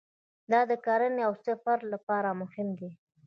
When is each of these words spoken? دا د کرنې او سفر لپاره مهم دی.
دا 0.51 0.61
د 0.69 0.71
کرنې 0.85 1.21
او 1.27 1.33
سفر 1.45 1.77
لپاره 1.93 2.29
مهم 2.41 2.67
دی. 2.79 2.89